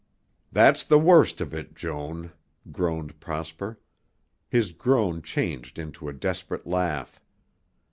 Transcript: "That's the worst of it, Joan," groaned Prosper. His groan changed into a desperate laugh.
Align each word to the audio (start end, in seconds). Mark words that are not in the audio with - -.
"That's 0.51 0.83
the 0.83 0.97
worst 0.97 1.41
of 1.41 1.53
it, 1.53 1.75
Joan," 1.75 2.31
groaned 2.71 3.19
Prosper. 3.19 3.77
His 4.49 4.71
groan 4.71 5.21
changed 5.21 5.77
into 5.77 6.09
a 6.09 6.13
desperate 6.13 6.65
laugh. 6.65 7.21